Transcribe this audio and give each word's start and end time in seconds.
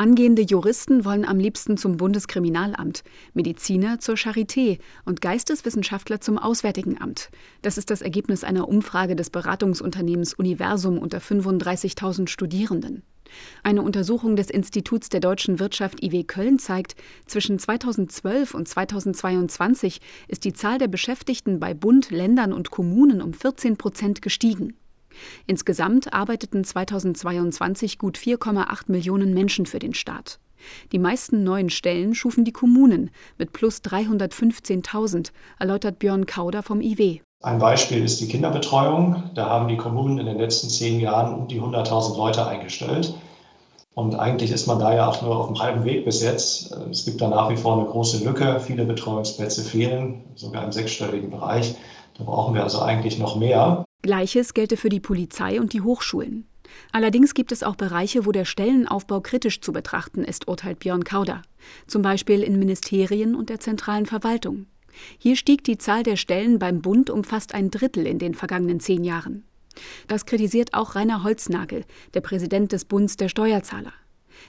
Angehende 0.00 0.40
Juristen 0.40 1.04
wollen 1.04 1.26
am 1.26 1.38
liebsten 1.38 1.76
zum 1.76 1.98
Bundeskriminalamt, 1.98 3.04
Mediziner 3.34 3.98
zur 3.98 4.14
Charité 4.14 4.78
und 5.04 5.20
Geisteswissenschaftler 5.20 6.22
zum 6.22 6.38
Auswärtigen 6.38 6.98
Amt. 6.98 7.28
Das 7.60 7.76
ist 7.76 7.90
das 7.90 8.00
Ergebnis 8.00 8.42
einer 8.42 8.66
Umfrage 8.66 9.14
des 9.14 9.28
Beratungsunternehmens 9.28 10.32
Universum 10.32 10.96
unter 10.96 11.18
35.000 11.18 12.30
Studierenden. 12.30 13.02
Eine 13.62 13.82
Untersuchung 13.82 14.36
des 14.36 14.48
Instituts 14.48 15.10
der 15.10 15.20
deutschen 15.20 15.58
Wirtschaft 15.58 16.02
IW 16.02 16.24
Köln 16.24 16.58
zeigt, 16.58 16.96
zwischen 17.26 17.58
2012 17.58 18.54
und 18.54 18.68
2022 18.68 20.00
ist 20.28 20.46
die 20.46 20.54
Zahl 20.54 20.78
der 20.78 20.88
Beschäftigten 20.88 21.60
bei 21.60 21.74
Bund, 21.74 22.10
Ländern 22.10 22.54
und 22.54 22.70
Kommunen 22.70 23.20
um 23.20 23.34
14 23.34 23.76
Prozent 23.76 24.22
gestiegen. 24.22 24.79
Insgesamt 25.46 26.12
arbeiteten 26.12 26.64
2022 26.64 27.98
gut 27.98 28.18
4,8 28.18 28.84
Millionen 28.88 29.34
Menschen 29.34 29.66
für 29.66 29.78
den 29.78 29.94
Staat. 29.94 30.38
Die 30.92 30.98
meisten 30.98 31.42
neuen 31.42 31.70
Stellen 31.70 32.14
schufen 32.14 32.44
die 32.44 32.52
Kommunen 32.52 33.10
mit 33.38 33.52
plus 33.52 33.78
315.000, 33.78 35.32
erläutert 35.58 35.98
Björn 35.98 36.26
Kauder 36.26 36.62
vom 36.62 36.80
IW. 36.80 37.20
Ein 37.42 37.58
Beispiel 37.58 38.04
ist 38.04 38.20
die 38.20 38.28
Kinderbetreuung. 38.28 39.30
Da 39.34 39.48
haben 39.48 39.68
die 39.68 39.78
Kommunen 39.78 40.18
in 40.18 40.26
den 40.26 40.38
letzten 40.38 40.68
zehn 40.68 41.00
Jahren 41.00 41.34
um 41.34 41.48
die 41.48 41.60
100.000 41.60 42.16
Leute 42.16 42.46
eingestellt. 42.46 43.14
Und 43.94 44.14
eigentlich 44.14 44.50
ist 44.50 44.66
man 44.66 44.78
da 44.78 44.94
ja 44.94 45.08
auch 45.08 45.22
nur 45.22 45.36
auf 45.36 45.46
dem 45.46 45.58
halben 45.58 45.84
Weg 45.84 46.04
bis 46.04 46.22
jetzt. 46.22 46.72
Es 46.90 47.04
gibt 47.06 47.20
da 47.20 47.28
nach 47.28 47.50
wie 47.50 47.56
vor 47.56 47.78
eine 47.78 47.86
große 47.86 48.24
Lücke. 48.24 48.60
Viele 48.60 48.84
Betreuungsplätze 48.84 49.64
fehlen, 49.64 50.22
sogar 50.34 50.64
im 50.64 50.72
sechsstelligen 50.72 51.30
Bereich. 51.30 51.74
Da 52.18 52.24
brauchen 52.24 52.54
wir 52.54 52.62
also 52.62 52.82
eigentlich 52.82 53.18
noch 53.18 53.36
mehr. 53.36 53.84
Gleiches 54.02 54.54
gelte 54.54 54.76
für 54.76 54.88
die 54.88 55.00
Polizei 55.00 55.60
und 55.60 55.72
die 55.72 55.82
Hochschulen. 55.82 56.46
Allerdings 56.92 57.34
gibt 57.34 57.52
es 57.52 57.62
auch 57.62 57.76
Bereiche, 57.76 58.24
wo 58.26 58.32
der 58.32 58.44
Stellenaufbau 58.44 59.20
kritisch 59.20 59.60
zu 59.60 59.72
betrachten 59.72 60.24
ist, 60.24 60.48
urteilt 60.48 60.78
Björn 60.78 61.04
Kauder. 61.04 61.42
Zum 61.86 62.02
Beispiel 62.02 62.42
in 62.42 62.58
Ministerien 62.58 63.34
und 63.34 63.50
der 63.50 63.60
zentralen 63.60 64.06
Verwaltung. 64.06 64.66
Hier 65.18 65.36
stieg 65.36 65.64
die 65.64 65.78
Zahl 65.78 66.02
der 66.02 66.16
Stellen 66.16 66.58
beim 66.58 66.80
Bund 66.80 67.10
um 67.10 67.24
fast 67.24 67.54
ein 67.54 67.70
Drittel 67.70 68.06
in 68.06 68.18
den 68.18 68.34
vergangenen 68.34 68.80
zehn 68.80 69.04
Jahren. 69.04 69.44
Das 70.08 70.26
kritisiert 70.26 70.74
auch 70.74 70.94
Rainer 70.94 71.22
Holznagel, 71.22 71.84
der 72.14 72.20
Präsident 72.20 72.72
des 72.72 72.84
Bundes 72.84 73.16
der 73.16 73.28
Steuerzahler. 73.28 73.92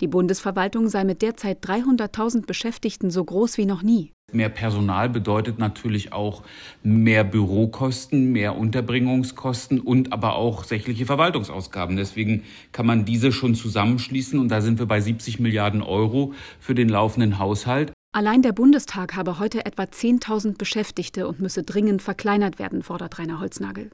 Die 0.00 0.08
Bundesverwaltung 0.08 0.88
sei 0.88 1.04
mit 1.04 1.22
derzeit 1.22 1.64
300.000 1.64 2.46
Beschäftigten 2.46 3.10
so 3.10 3.22
groß 3.22 3.58
wie 3.58 3.66
noch 3.66 3.82
nie. 3.82 4.12
Mehr 4.34 4.48
Personal 4.48 5.08
bedeutet 5.08 5.58
natürlich 5.58 6.12
auch 6.12 6.42
mehr 6.82 7.22
Bürokosten, 7.24 8.32
mehr 8.32 8.56
Unterbringungskosten 8.56 9.80
und 9.80 10.12
aber 10.12 10.34
auch 10.34 10.64
sächliche 10.64 11.06
Verwaltungsausgaben. 11.06 11.96
Deswegen 11.96 12.42
kann 12.72 12.84
man 12.84 13.04
diese 13.04 13.30
schon 13.30 13.54
zusammenschließen 13.54 14.38
und 14.38 14.48
da 14.48 14.60
sind 14.60 14.80
wir 14.80 14.86
bei 14.86 15.00
70 15.00 15.38
Milliarden 15.38 15.82
Euro 15.82 16.34
für 16.58 16.74
den 16.74 16.88
laufenden 16.88 17.38
Haushalt. 17.38 17.92
Allein 18.12 18.42
der 18.42 18.52
Bundestag 18.52 19.14
habe 19.14 19.38
heute 19.38 19.66
etwa 19.66 19.84
10.000 19.84 20.58
Beschäftigte 20.58 21.26
und 21.28 21.40
müsse 21.40 21.62
dringend 21.62 22.02
verkleinert 22.02 22.58
werden, 22.58 22.82
fordert 22.82 23.18
Rainer 23.18 23.40
Holznagel. 23.40 23.90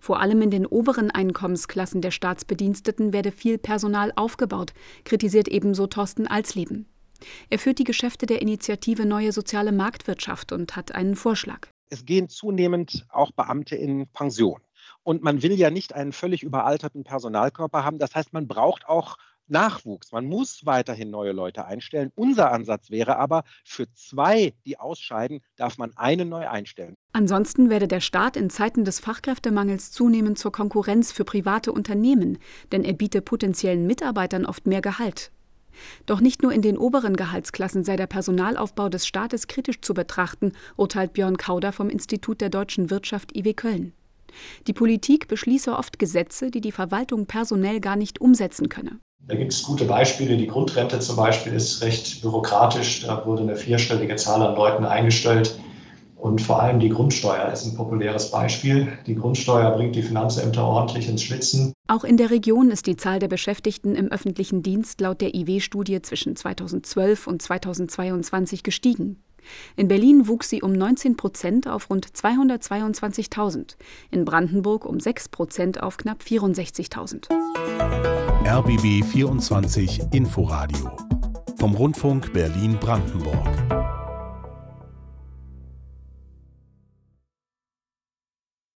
Vor 0.00 0.20
allem 0.20 0.40
in 0.40 0.50
den 0.50 0.66
oberen 0.66 1.10
Einkommensklassen 1.10 2.00
der 2.00 2.10
Staatsbediensteten 2.10 3.12
werde 3.12 3.32
viel 3.32 3.58
Personal 3.58 4.12
aufgebaut, 4.16 4.72
kritisiert 5.04 5.48
ebenso 5.48 5.86
Thorsten 5.86 6.26
Alsleben. 6.26 6.86
Er 7.50 7.58
führt 7.58 7.78
die 7.78 7.84
Geschäfte 7.84 8.26
der 8.26 8.42
Initiative 8.42 9.06
Neue 9.06 9.32
Soziale 9.32 9.72
Marktwirtschaft 9.72 10.52
und 10.52 10.76
hat 10.76 10.94
einen 10.94 11.16
Vorschlag. 11.16 11.68
Es 11.90 12.04
gehen 12.04 12.28
zunehmend 12.28 13.06
auch 13.08 13.32
Beamte 13.32 13.76
in 13.76 14.08
Pension. 14.08 14.60
Und 15.02 15.22
man 15.22 15.42
will 15.42 15.52
ja 15.52 15.70
nicht 15.70 15.94
einen 15.94 16.12
völlig 16.12 16.42
überalterten 16.42 17.04
Personalkörper 17.04 17.84
haben. 17.84 17.98
Das 17.98 18.14
heißt, 18.14 18.32
man 18.32 18.46
braucht 18.46 18.86
auch 18.86 19.16
Nachwuchs. 19.48 20.12
Man 20.12 20.26
muss 20.26 20.66
weiterhin 20.66 21.10
neue 21.10 21.32
Leute 21.32 21.64
einstellen. 21.64 22.12
Unser 22.14 22.52
Ansatz 22.52 22.90
wäre 22.90 23.16
aber, 23.16 23.44
für 23.64 23.90
zwei, 23.94 24.52
die 24.66 24.78
ausscheiden, 24.78 25.40
darf 25.56 25.78
man 25.78 25.96
einen 25.96 26.28
neu 26.28 26.48
einstellen. 26.48 26.94
Ansonsten 27.12 27.70
werde 27.70 27.88
der 27.88 28.00
Staat 28.00 28.36
in 28.36 28.50
Zeiten 28.50 28.84
des 28.84 29.00
Fachkräftemangels 29.00 29.90
zunehmend 29.90 30.38
zur 30.38 30.52
Konkurrenz 30.52 31.12
für 31.12 31.24
private 31.24 31.72
Unternehmen, 31.72 32.38
denn 32.72 32.84
er 32.84 32.92
biete 32.92 33.22
potenziellen 33.22 33.86
Mitarbeitern 33.86 34.44
oft 34.44 34.66
mehr 34.66 34.82
Gehalt. 34.82 35.32
Doch 36.06 36.20
nicht 36.20 36.42
nur 36.42 36.52
in 36.52 36.62
den 36.62 36.78
oberen 36.78 37.16
Gehaltsklassen 37.16 37.84
sei 37.84 37.96
der 37.96 38.06
Personalaufbau 38.06 38.88
des 38.88 39.06
Staates 39.06 39.46
kritisch 39.46 39.80
zu 39.80 39.94
betrachten, 39.94 40.52
urteilt 40.76 41.12
Björn 41.12 41.36
Kauder 41.36 41.72
vom 41.72 41.90
Institut 41.90 42.40
der 42.40 42.50
deutschen 42.50 42.90
Wirtschaft 42.90 43.36
IW 43.36 43.54
Köln. 43.54 43.92
Die 44.66 44.72
Politik 44.72 45.28
beschließe 45.28 45.72
oft 45.72 45.98
Gesetze, 45.98 46.50
die 46.50 46.60
die 46.60 46.72
Verwaltung 46.72 47.26
personell 47.26 47.80
gar 47.80 47.96
nicht 47.96 48.20
umsetzen 48.20 48.68
könne. 48.68 48.98
Da 49.20 49.34
gibt 49.34 49.52
es 49.52 49.62
gute 49.62 49.84
Beispiele. 49.84 50.36
Die 50.36 50.46
Grundrente 50.46 51.00
zum 51.00 51.16
Beispiel 51.16 51.52
ist 51.52 51.82
recht 51.82 52.22
bürokratisch. 52.22 53.02
Da 53.02 53.26
wurde 53.26 53.42
eine 53.42 53.56
vierstellige 53.56 54.16
Zahl 54.16 54.42
an 54.42 54.54
Leuten 54.54 54.84
eingestellt. 54.84 55.58
Und 56.18 56.42
vor 56.42 56.60
allem 56.60 56.80
die 56.80 56.88
Grundsteuer 56.88 57.50
ist 57.52 57.64
ein 57.64 57.76
populäres 57.76 58.30
Beispiel. 58.30 58.88
Die 59.06 59.14
Grundsteuer 59.14 59.70
bringt 59.70 59.94
die 59.94 60.02
Finanzämter 60.02 60.64
ordentlich 60.64 61.08
ins 61.08 61.22
Schwitzen. 61.22 61.72
Auch 61.86 62.02
in 62.02 62.16
der 62.16 62.30
Region 62.30 62.70
ist 62.70 62.86
die 62.86 62.96
Zahl 62.96 63.20
der 63.20 63.28
Beschäftigten 63.28 63.94
im 63.94 64.08
öffentlichen 64.08 64.62
Dienst 64.62 65.00
laut 65.00 65.20
der 65.20 65.34
IW-Studie 65.34 66.02
zwischen 66.02 66.34
2012 66.34 67.28
und 67.28 67.40
2022 67.40 68.64
gestiegen. 68.64 69.22
In 69.76 69.88
Berlin 69.88 70.28
wuchs 70.28 70.50
sie 70.50 70.60
um 70.60 70.72
19 70.72 71.16
Prozent 71.16 71.68
auf 71.68 71.88
rund 71.88 72.06
222.000, 72.06 73.76
in 74.10 74.24
Brandenburg 74.24 74.84
um 74.84 75.00
6 75.00 75.28
Prozent 75.28 75.82
auf 75.82 75.96
knapp 75.96 76.20
64.000. 76.22 77.28
RBB 78.44 79.04
24 79.04 80.00
Inforadio 80.12 80.90
vom 81.58 81.74
Rundfunk 81.74 82.32
Berlin-Brandenburg. 82.32 83.77